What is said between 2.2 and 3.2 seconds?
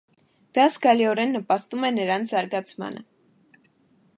զարգացմանը։